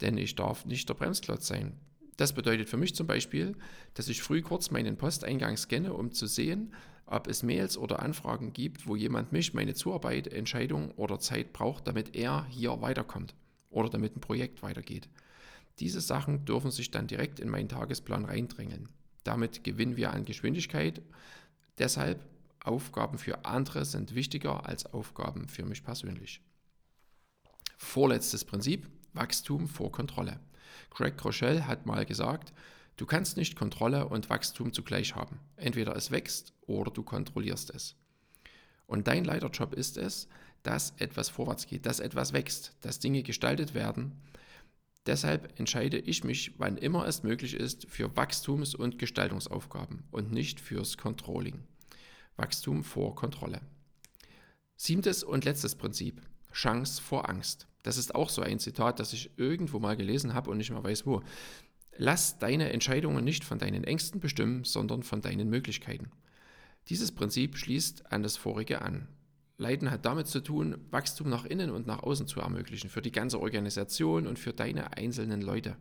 denn 0.00 0.18
ich 0.18 0.34
darf 0.34 0.64
nicht 0.64 0.88
der 0.88 0.94
Bremsklotz 0.94 1.46
sein. 1.46 1.78
Das 2.16 2.32
bedeutet 2.32 2.68
für 2.68 2.76
mich 2.76 2.94
zum 2.94 3.06
Beispiel, 3.06 3.56
dass 3.94 4.08
ich 4.08 4.22
früh 4.22 4.42
kurz 4.42 4.70
meinen 4.70 4.96
Posteingang 4.96 5.56
scanne, 5.56 5.92
um 5.92 6.12
zu 6.12 6.26
sehen, 6.26 6.74
ob 7.06 7.28
es 7.28 7.42
Mails 7.42 7.76
oder 7.78 8.00
Anfragen 8.00 8.52
gibt, 8.52 8.86
wo 8.86 8.96
jemand 8.96 9.32
mich, 9.32 9.54
meine 9.54 9.74
Zuarbeit, 9.74 10.26
Entscheidung 10.26 10.90
oder 10.92 11.18
Zeit 11.18 11.52
braucht, 11.52 11.86
damit 11.86 12.16
er 12.16 12.46
hier 12.46 12.80
weiterkommt 12.80 13.34
oder 13.70 13.90
damit 13.90 14.16
ein 14.16 14.20
Projekt 14.20 14.62
weitergeht. 14.62 15.08
Diese 15.78 16.00
Sachen 16.00 16.44
dürfen 16.46 16.70
sich 16.70 16.90
dann 16.90 17.06
direkt 17.06 17.38
in 17.38 17.50
meinen 17.50 17.68
Tagesplan 17.68 18.24
reindrängeln. 18.24 18.88
Damit 19.24 19.62
gewinnen 19.62 19.96
wir 19.96 20.12
an 20.12 20.24
Geschwindigkeit. 20.24 21.02
Deshalb 21.78 22.24
Aufgaben 22.60 23.18
für 23.18 23.44
andere 23.44 23.84
sind 23.84 24.14
wichtiger 24.14 24.66
als 24.66 24.86
Aufgaben 24.86 25.48
für 25.48 25.64
mich 25.64 25.84
persönlich. 25.84 26.40
Vorletztes 27.76 28.44
Prinzip, 28.44 28.88
Wachstum 29.16 29.68
vor 29.68 29.90
Kontrolle. 29.90 30.40
Craig 30.90 31.22
Rochelle 31.24 31.66
hat 31.66 31.86
mal 31.86 32.06
gesagt, 32.06 32.52
du 32.96 33.06
kannst 33.06 33.36
nicht 33.36 33.56
Kontrolle 33.56 34.08
und 34.08 34.30
Wachstum 34.30 34.72
zugleich 34.72 35.14
haben. 35.14 35.40
Entweder 35.56 35.96
es 35.96 36.10
wächst 36.10 36.52
oder 36.62 36.90
du 36.90 37.02
kontrollierst 37.02 37.70
es. 37.70 37.96
Und 38.86 39.08
dein 39.08 39.24
Leiterjob 39.24 39.74
ist 39.74 39.96
es, 39.96 40.28
dass 40.62 40.94
etwas 40.98 41.28
vorwärts 41.28 41.66
geht, 41.66 41.86
dass 41.86 42.00
etwas 42.00 42.32
wächst, 42.32 42.76
dass 42.80 42.98
Dinge 42.98 43.22
gestaltet 43.22 43.74
werden, 43.74 44.12
Deshalb 45.06 45.58
entscheide 45.60 45.98
ich 45.98 46.24
mich, 46.24 46.54
wann 46.58 46.76
immer 46.76 47.06
es 47.06 47.22
möglich 47.22 47.54
ist, 47.54 47.88
für 47.88 48.16
Wachstums- 48.16 48.74
und 48.74 48.98
Gestaltungsaufgaben 48.98 50.02
und 50.10 50.32
nicht 50.32 50.60
fürs 50.60 50.98
Controlling. 50.98 51.62
Wachstum 52.36 52.82
vor 52.82 53.14
Kontrolle. 53.14 53.60
Siebtes 54.74 55.22
und 55.22 55.44
letztes 55.44 55.76
Prinzip. 55.76 56.20
Chance 56.56 57.02
vor 57.02 57.28
Angst. 57.28 57.68
Das 57.82 57.98
ist 57.98 58.14
auch 58.14 58.30
so 58.30 58.40
ein 58.40 58.58
Zitat, 58.58 58.98
das 58.98 59.12
ich 59.12 59.30
irgendwo 59.36 59.78
mal 59.78 59.96
gelesen 59.96 60.32
habe 60.32 60.50
und 60.50 60.56
nicht 60.56 60.70
mehr 60.70 60.82
weiß 60.82 61.06
wo. 61.06 61.22
Lass 61.98 62.38
deine 62.38 62.72
Entscheidungen 62.72 63.24
nicht 63.24 63.44
von 63.44 63.58
deinen 63.58 63.84
Ängsten 63.84 64.20
bestimmen, 64.20 64.64
sondern 64.64 65.02
von 65.02 65.20
deinen 65.20 65.50
Möglichkeiten. 65.50 66.10
Dieses 66.88 67.12
Prinzip 67.12 67.58
schließt 67.58 68.10
an 68.10 68.22
das 68.22 68.38
vorige 68.38 68.80
an. 68.80 69.06
Leiden 69.58 69.90
hat 69.90 70.04
damit 70.06 70.28
zu 70.28 70.40
tun, 70.40 70.76
Wachstum 70.90 71.28
nach 71.28 71.44
innen 71.44 71.70
und 71.70 71.86
nach 71.86 72.02
außen 72.02 72.26
zu 72.26 72.40
ermöglichen, 72.40 72.90
für 72.90 73.02
die 73.02 73.12
ganze 73.12 73.40
Organisation 73.40 74.26
und 74.26 74.38
für 74.38 74.52
deine 74.52 74.96
einzelnen 74.96 75.42
Leute. 75.42 75.76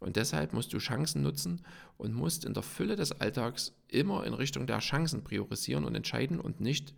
Und 0.00 0.16
deshalb 0.16 0.52
musst 0.52 0.72
du 0.72 0.78
Chancen 0.78 1.22
nutzen 1.22 1.62
und 1.96 2.14
musst 2.14 2.44
in 2.44 2.54
der 2.54 2.62
Fülle 2.62 2.96
des 2.96 3.12
Alltags 3.12 3.72
immer 3.88 4.24
in 4.24 4.34
Richtung 4.34 4.66
der 4.66 4.78
Chancen 4.78 5.22
priorisieren 5.22 5.84
und 5.84 5.94
entscheiden 5.94 6.40
und 6.40 6.60
nicht 6.60 6.94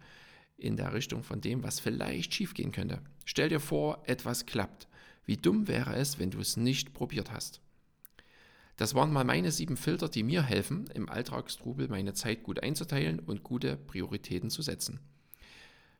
in 0.56 0.76
der 0.76 0.92
Richtung 0.92 1.23
von 1.23 1.40
dem, 1.40 1.62
was 1.62 1.80
vielleicht 1.80 2.34
schiefgehen 2.34 2.73
könnte. 2.73 3.00
Stell 3.25 3.49
dir 3.49 3.61
vor, 3.61 4.02
etwas 4.06 4.46
klappt. 4.46 4.88
Wie 5.26 5.37
dumm 5.37 5.68
wäre 5.68 5.94
es, 5.96 6.18
wenn 6.18 6.30
du 6.30 6.40
es 6.40 6.56
nicht 6.56 6.92
probiert 6.94 7.32
hast? 7.32 7.61
Das 8.76 8.94
waren 8.94 9.12
mal 9.12 9.25
meine 9.25 9.52
sieben 9.52 9.76
Filter, 9.76 10.08
die 10.08 10.25
mir 10.25 10.42
helfen, 10.42 10.88
im 10.94 11.08
Alltagstrubel 11.08 11.88
meine 11.88 12.14
Zeit 12.14 12.42
gut 12.42 12.62
einzuteilen 12.62 13.20
und 13.20 13.44
gute 13.44 13.76
Prioritäten 13.76 14.50
zu 14.50 14.62
setzen. 14.62 15.00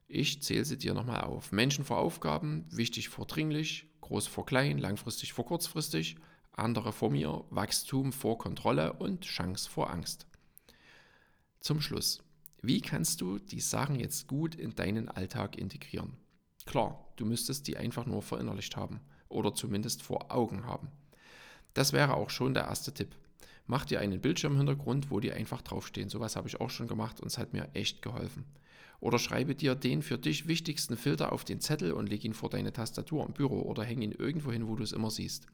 Ich 0.09 0.43
zähle 0.43 0.65
sie 0.65 0.77
dir 0.77 0.93
nochmal 0.93 1.23
auf. 1.23 1.53
Menschen 1.53 1.85
vor 1.85 1.99
Aufgaben, 1.99 2.67
wichtig 2.71 3.09
vor 3.09 3.27
dringlich, 3.27 3.87
groß 4.01 4.27
vor 4.27 4.45
klein, 4.45 4.79
langfristig 4.79 5.33
vor 5.33 5.47
kurzfristig, 5.47 6.17
andere 6.53 6.93
vor 6.93 7.11
mir, 7.11 7.45
Wachstum 7.51 8.13
vor 8.13 8.39
Kontrolle 8.39 8.95
und 8.95 9.25
Chance 9.25 9.71
vor 9.71 9.91
Angst. 9.91 10.27
Zum 11.61 11.81
Schluss, 11.81 12.24
wie 12.67 12.81
kannst 12.81 13.21
du 13.21 13.39
die 13.39 13.61
Sachen 13.61 14.01
jetzt 14.01 14.27
gut 14.27 14.55
in 14.55 14.75
deinen 14.75 15.09
Alltag 15.09 15.59
integrieren? 15.59 16.17
Klar, 16.65 17.13
du 17.17 17.27
müsstest 17.27 17.67
die 17.69 17.77
einfach 17.77 18.07
nur 18.07 18.23
verinnerlicht 18.23 18.77
haben 18.77 19.01
oder 19.29 19.55
zumindest 19.55 20.03
vor 20.03 20.33
Augen 20.33 20.65
haben. 20.65 20.89
Das 21.75 21.93
wäre 21.93 22.15
auch 22.15 22.31
schon 22.31 22.55
der 22.55 22.65
erste 22.65 22.95
Tipp. 22.95 23.17
Mach 23.67 23.85
dir 23.85 24.01
einen 24.01 24.21
Bildschirmhintergrund, 24.21 25.11
wo 25.11 25.21
die 25.21 25.33
einfach 25.33 25.63
draufstehen. 25.63 26.09
Sowas 26.09 26.37
habe 26.37 26.49
ich 26.49 26.61
auch 26.61 26.71
schon 26.71 26.89
gemacht 26.89 27.21
und 27.21 27.27
es 27.27 27.39
hat 27.39 27.53
mir 27.53 27.69
echt 27.75 28.03
geholfen. 28.03 28.45
Oder 29.01 29.19
schreibe 29.19 29.55
dir 29.55 29.75
den 29.75 30.03
für 30.03 30.17
dich 30.17 30.49
wichtigsten 30.49 30.97
Filter 30.97 31.33
auf 31.33 31.45
den 31.45 31.61
Zettel 31.61 31.93
und 31.93 32.09
leg 32.09 32.25
ihn 32.25 32.35
vor 32.35 32.49
deine 32.49 32.73
Tastatur 32.73 33.27
im 33.27 33.35
Büro 33.35 33.61
oder 33.63 33.85
häng 33.85 34.01
ihn 34.01 34.13
irgendwo 34.13 34.53
hin, 34.53 34.69
wo 34.69 34.77
du 34.77 34.83
es 34.83 34.93
immer 34.93 35.11
siehst. 35.11 35.47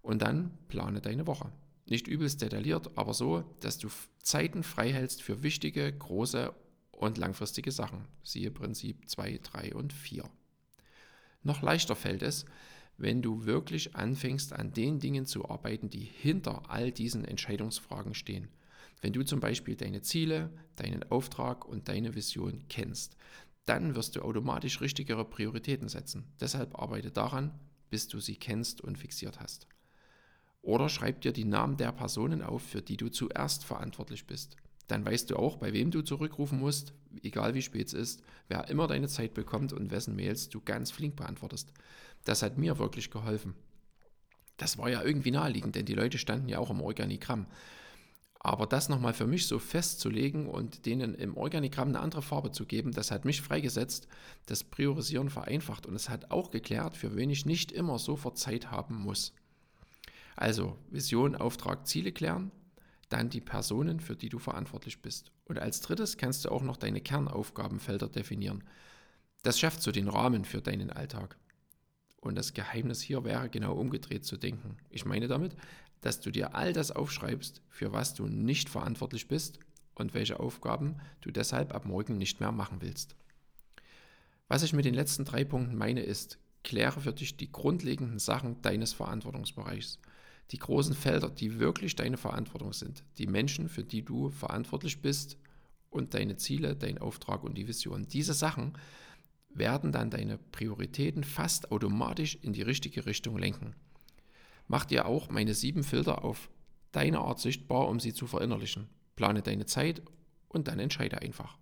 Und 0.00 0.22
dann 0.22 0.50
plane 0.68 1.00
deine 1.00 1.26
Woche. 1.26 1.50
Nicht 1.86 2.06
übelst 2.06 2.40
detailliert, 2.42 2.96
aber 2.96 3.14
so, 3.14 3.44
dass 3.60 3.78
du 3.78 3.88
Zeiten 4.22 4.62
frei 4.62 4.92
hältst 4.92 5.22
für 5.22 5.42
wichtige, 5.42 5.92
große 5.92 6.54
und 6.92 7.18
langfristige 7.18 7.72
Sachen. 7.72 8.06
Siehe 8.22 8.50
Prinzip 8.50 9.08
2, 9.08 9.40
3 9.42 9.74
und 9.74 9.92
4. 9.92 10.24
Noch 11.42 11.62
leichter 11.62 11.96
fällt 11.96 12.22
es, 12.22 12.44
wenn 12.96 13.22
du 13.22 13.46
wirklich 13.46 13.96
anfängst, 13.96 14.52
an 14.52 14.72
den 14.72 15.00
Dingen 15.00 15.26
zu 15.26 15.48
arbeiten, 15.48 15.90
die 15.90 16.04
hinter 16.04 16.70
all 16.70 16.92
diesen 16.92 17.24
Entscheidungsfragen 17.24 18.14
stehen. 18.14 18.48
Wenn 19.00 19.12
du 19.12 19.24
zum 19.24 19.40
Beispiel 19.40 19.74
deine 19.74 20.02
Ziele, 20.02 20.50
deinen 20.76 21.02
Auftrag 21.10 21.66
und 21.66 21.88
deine 21.88 22.14
Vision 22.14 22.64
kennst, 22.68 23.16
dann 23.66 23.96
wirst 23.96 24.14
du 24.14 24.22
automatisch 24.22 24.80
richtigere 24.80 25.24
Prioritäten 25.24 25.88
setzen. 25.88 26.24
Deshalb 26.40 26.78
arbeite 26.78 27.10
daran, 27.10 27.58
bis 27.90 28.06
du 28.06 28.20
sie 28.20 28.36
kennst 28.36 28.80
und 28.80 28.98
fixiert 28.98 29.40
hast. 29.40 29.66
Oder 30.62 30.88
schreib 30.88 31.20
dir 31.20 31.32
die 31.32 31.44
Namen 31.44 31.76
der 31.76 31.92
Personen 31.92 32.40
auf, 32.40 32.62
für 32.62 32.82
die 32.82 32.96
du 32.96 33.08
zuerst 33.08 33.64
verantwortlich 33.64 34.26
bist. 34.26 34.56
Dann 34.86 35.04
weißt 35.04 35.30
du 35.30 35.36
auch, 35.36 35.56
bei 35.56 35.72
wem 35.72 35.90
du 35.90 36.02
zurückrufen 36.02 36.58
musst, 36.58 36.92
egal 37.22 37.54
wie 37.54 37.62
spät 37.62 37.88
es 37.88 37.94
ist, 37.94 38.22
wer 38.48 38.68
immer 38.68 38.86
deine 38.86 39.08
Zeit 39.08 39.34
bekommt 39.34 39.72
und 39.72 39.90
wessen 39.90 40.16
Mails 40.16 40.48
du 40.48 40.60
ganz 40.60 40.90
flink 40.90 41.16
beantwortest. 41.16 41.72
Das 42.24 42.42
hat 42.42 42.58
mir 42.58 42.78
wirklich 42.78 43.10
geholfen. 43.10 43.54
Das 44.56 44.78
war 44.78 44.88
ja 44.88 45.02
irgendwie 45.02 45.30
naheliegend, 45.30 45.74
denn 45.74 45.86
die 45.86 45.94
Leute 45.94 46.18
standen 46.18 46.48
ja 46.48 46.58
auch 46.58 46.70
im 46.70 46.80
Organigramm. 46.80 47.46
Aber 48.38 48.66
das 48.66 48.88
nochmal 48.88 49.14
für 49.14 49.26
mich 49.26 49.46
so 49.46 49.58
festzulegen 49.58 50.48
und 50.48 50.84
denen 50.84 51.14
im 51.14 51.36
Organigramm 51.36 51.88
eine 51.88 52.00
andere 52.00 52.22
Farbe 52.22 52.50
zu 52.50 52.66
geben, 52.66 52.92
das 52.92 53.10
hat 53.10 53.24
mich 53.24 53.40
freigesetzt, 53.40 54.08
das 54.46 54.64
Priorisieren 54.64 55.30
vereinfacht 55.30 55.86
und 55.86 55.94
es 55.94 56.08
hat 56.08 56.30
auch 56.32 56.50
geklärt, 56.50 56.96
für 56.96 57.16
wen 57.16 57.30
ich 57.30 57.46
nicht 57.46 57.70
immer 57.70 57.98
sofort 57.98 58.38
Zeit 58.38 58.70
haben 58.70 58.96
muss. 58.96 59.32
Also 60.36 60.78
Vision, 60.90 61.36
Auftrag, 61.36 61.86
Ziele 61.86 62.12
klären, 62.12 62.50
dann 63.08 63.28
die 63.28 63.40
Personen, 63.40 64.00
für 64.00 64.16
die 64.16 64.28
du 64.28 64.38
verantwortlich 64.38 65.02
bist. 65.02 65.32
Und 65.44 65.58
als 65.58 65.80
drittes 65.80 66.16
kannst 66.16 66.44
du 66.44 66.50
auch 66.50 66.62
noch 66.62 66.76
deine 66.76 67.00
Kernaufgabenfelder 67.00 68.08
definieren. 68.08 68.64
Das 69.42 69.58
schafft 69.58 69.82
so 69.82 69.92
den 69.92 70.08
Rahmen 70.08 70.44
für 70.44 70.62
deinen 70.62 70.90
Alltag. 70.90 71.36
Und 72.20 72.36
das 72.36 72.54
Geheimnis 72.54 73.02
hier 73.02 73.24
wäre 73.24 73.50
genau 73.50 73.74
umgedreht 73.74 74.24
zu 74.24 74.36
denken. 74.36 74.76
Ich 74.90 75.04
meine 75.04 75.26
damit, 75.26 75.56
dass 76.00 76.20
du 76.20 76.30
dir 76.30 76.54
all 76.54 76.72
das 76.72 76.90
aufschreibst, 76.90 77.62
für 77.68 77.92
was 77.92 78.14
du 78.14 78.26
nicht 78.26 78.68
verantwortlich 78.68 79.28
bist 79.28 79.58
und 79.94 80.14
welche 80.14 80.40
Aufgaben 80.40 80.96
du 81.20 81.30
deshalb 81.30 81.74
ab 81.74 81.84
morgen 81.84 82.18
nicht 82.18 82.40
mehr 82.40 82.52
machen 82.52 82.78
willst. 82.80 83.16
Was 84.48 84.62
ich 84.62 84.72
mit 84.72 84.84
den 84.84 84.94
letzten 84.94 85.24
drei 85.24 85.44
Punkten 85.44 85.76
meine 85.76 86.02
ist, 86.02 86.38
kläre 86.62 87.00
für 87.00 87.12
dich 87.12 87.36
die 87.36 87.50
grundlegenden 87.50 88.18
Sachen 88.18 88.62
deines 88.62 88.92
Verantwortungsbereichs. 88.92 89.98
Die 90.50 90.58
großen 90.58 90.94
Felder, 90.94 91.30
die 91.30 91.58
wirklich 91.58 91.96
deine 91.96 92.16
Verantwortung 92.16 92.72
sind. 92.72 93.04
Die 93.18 93.26
Menschen, 93.26 93.68
für 93.68 93.84
die 93.84 94.04
du 94.04 94.30
verantwortlich 94.30 95.00
bist 95.00 95.38
und 95.88 96.14
deine 96.14 96.36
Ziele, 96.36 96.76
dein 96.76 96.98
Auftrag 96.98 97.44
und 97.44 97.56
die 97.56 97.68
Vision. 97.68 98.06
Diese 98.06 98.34
Sachen 98.34 98.74
werden 99.48 99.92
dann 99.92 100.10
deine 100.10 100.38
Prioritäten 100.38 101.24
fast 101.24 101.70
automatisch 101.70 102.38
in 102.42 102.52
die 102.52 102.62
richtige 102.62 103.06
Richtung 103.06 103.38
lenken. 103.38 103.74
Mach 104.68 104.84
dir 104.84 105.06
auch 105.06 105.30
meine 105.30 105.54
sieben 105.54 105.84
Filter 105.84 106.24
auf 106.24 106.50
deine 106.92 107.20
Art 107.20 107.40
sichtbar, 107.40 107.88
um 107.88 108.00
sie 108.00 108.14
zu 108.14 108.26
verinnerlichen. 108.26 108.88
Plane 109.16 109.42
deine 109.42 109.66
Zeit 109.66 110.02
und 110.48 110.68
dann 110.68 110.78
entscheide 110.78 111.20
einfach. 111.20 111.58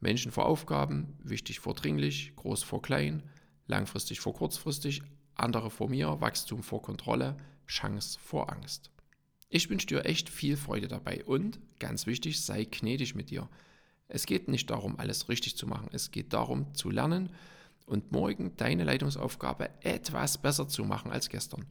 Menschen 0.00 0.30
vor 0.30 0.46
Aufgaben, 0.46 1.18
wichtig 1.22 1.58
vor 1.58 1.74
dringlich, 1.74 2.34
groß 2.36 2.62
vor 2.62 2.82
klein, 2.82 3.22
langfristig 3.66 4.20
vor 4.20 4.34
kurzfristig, 4.34 5.02
andere 5.34 5.70
vor 5.70 5.88
mir, 5.88 6.20
Wachstum 6.20 6.62
vor 6.62 6.82
Kontrolle, 6.82 7.36
Chance 7.68 8.18
vor 8.20 8.50
Angst. 8.52 8.90
Ich 9.48 9.70
wünsche 9.70 9.86
dir 9.86 10.04
echt 10.04 10.28
viel 10.28 10.56
Freude 10.56 10.88
dabei 10.88 11.24
und, 11.24 11.60
ganz 11.78 12.06
wichtig, 12.06 12.40
sei 12.40 12.64
gnädig 12.64 13.14
mit 13.14 13.30
dir. 13.30 13.48
Es 14.08 14.26
geht 14.26 14.48
nicht 14.48 14.70
darum, 14.70 14.98
alles 14.98 15.28
richtig 15.28 15.56
zu 15.56 15.66
machen, 15.66 15.88
es 15.92 16.10
geht 16.10 16.32
darum, 16.32 16.74
zu 16.74 16.90
lernen 16.90 17.30
und 17.86 18.12
morgen 18.12 18.56
deine 18.56 18.84
Leitungsaufgabe 18.84 19.70
etwas 19.80 20.38
besser 20.38 20.68
zu 20.68 20.84
machen 20.84 21.10
als 21.10 21.28
gestern. 21.28 21.66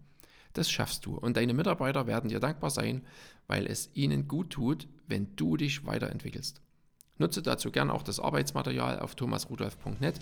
Das 0.53 0.71
schaffst 0.71 1.05
du 1.05 1.15
und 1.15 1.37
deine 1.37 1.53
Mitarbeiter 1.53 2.07
werden 2.07 2.29
dir 2.29 2.39
dankbar 2.39 2.69
sein, 2.71 3.05
weil 3.47 3.67
es 3.67 3.89
ihnen 3.93 4.27
gut 4.27 4.51
tut, 4.51 4.87
wenn 5.07 5.35
du 5.35 5.57
dich 5.57 5.85
weiterentwickelst. 5.85 6.61
Nutze 7.19 7.41
dazu 7.41 7.71
gern 7.71 7.89
auch 7.89 8.03
das 8.03 8.19
Arbeitsmaterial 8.19 8.99
auf 8.99 9.15
thomasrudolf.net. 9.15 10.15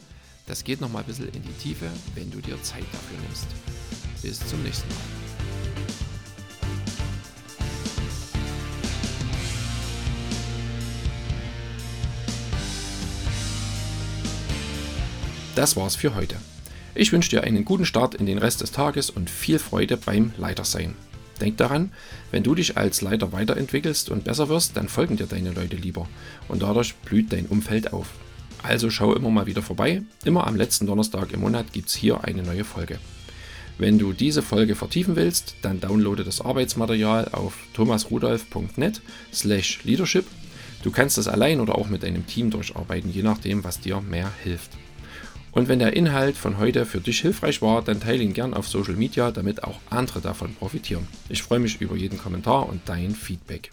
Das 0.45 0.63
geht 0.63 0.81
nochmal 0.81 1.03
ein 1.03 1.07
bisschen 1.07 1.29
in 1.29 1.41
die 1.41 1.53
Tiefe, 1.53 1.89
wenn 2.13 2.31
du 2.31 2.39
dir 2.39 2.61
Zeit 2.63 2.85
dafür 2.91 3.19
nimmst. 3.21 3.47
Bis 4.21 4.39
zum 4.47 4.61
nächsten 4.63 4.89
Mal. 4.89 5.24
Das 15.55 15.77
war's 15.77 15.95
für 15.95 16.15
heute. 16.15 16.35
Ich 16.95 17.13
wünsche 17.13 17.29
dir 17.29 17.45
einen 17.45 17.63
guten 17.63 17.85
Start 17.85 18.13
in 18.13 18.25
den 18.25 18.37
Rest 18.37 18.59
des 18.59 18.71
Tages 18.71 19.09
und 19.09 19.29
viel 19.29 19.57
Freude 19.57 19.95
beim 19.95 20.33
Leitersein. 20.37 20.95
Denk 21.39 21.55
daran, 21.57 21.93
wenn 22.31 22.43
du 22.43 22.55
dich 22.55 22.75
als 22.75 23.01
Leiter 23.01 23.31
weiterentwickelst 23.31 24.09
und 24.09 24.25
besser 24.25 24.49
wirst, 24.49 24.75
dann 24.75 24.89
folgen 24.89 25.15
dir 25.15 25.27
deine 25.27 25.51
Leute 25.51 25.77
lieber 25.77 26.09
und 26.49 26.61
dadurch 26.61 26.95
blüht 26.95 27.31
dein 27.31 27.45
Umfeld 27.45 27.93
auf. 27.93 28.07
Also 28.63 28.89
schau 28.89 29.13
immer 29.13 29.29
mal 29.29 29.45
wieder 29.45 29.61
vorbei. 29.61 30.01
Immer 30.25 30.45
am 30.45 30.57
letzten 30.57 30.87
Donnerstag 30.87 31.31
im 31.31 31.39
Monat 31.39 31.71
gibt 31.71 31.87
es 31.87 31.95
hier 31.95 32.25
eine 32.25 32.43
neue 32.43 32.65
Folge. 32.65 32.99
Wenn 33.77 33.97
du 33.97 34.11
diese 34.11 34.41
Folge 34.41 34.75
vertiefen 34.75 35.15
willst, 35.15 35.55
dann 35.61 35.79
downloade 35.79 36.25
das 36.25 36.41
Arbeitsmaterial 36.41 37.29
auf 37.31 37.55
thomasrudolf.net 37.73 39.01
slash 39.33 39.79
leadership. 39.85 40.25
Du 40.83 40.91
kannst 40.91 41.17
das 41.17 41.29
allein 41.29 41.61
oder 41.61 41.75
auch 41.77 41.87
mit 41.87 42.03
deinem 42.03 42.27
Team 42.27 42.49
durcharbeiten, 42.49 43.11
je 43.11 43.23
nachdem, 43.23 43.63
was 43.63 43.79
dir 43.79 44.01
mehr 44.01 44.31
hilft. 44.43 44.71
Und 45.55 45.69
wenn 45.69 45.79
der 45.79 45.95
Inhalt 45.95 46.35
von 46.35 46.57
heute 46.57 46.85
für 46.85 46.99
dich 46.99 47.21
hilfreich 47.21 47.61
war, 47.61 47.81
dann 47.81 48.01
teile 48.01 48.21
ihn 48.21 48.33
gern 48.33 48.53
auf 48.53 48.67
Social 48.67 48.95
Media, 48.95 49.31
damit 49.31 49.63
auch 49.63 49.79
andere 49.89 50.19
davon 50.19 50.53
profitieren. 50.53 51.07
Ich 51.29 51.43
freue 51.43 51.59
mich 51.59 51.79
über 51.79 51.95
jeden 51.95 52.19
Kommentar 52.19 52.67
und 52.67 52.81
dein 52.85 53.15
Feedback. 53.15 53.71